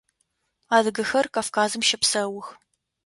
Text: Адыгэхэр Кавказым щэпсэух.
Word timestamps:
Адыгэхэр 0.75 1.25
Кавказым 1.35 1.81
щэпсэух. 1.89 2.47